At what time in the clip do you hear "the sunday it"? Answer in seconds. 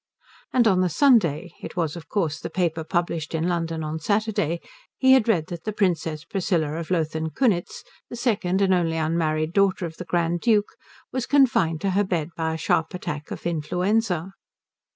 0.81-1.75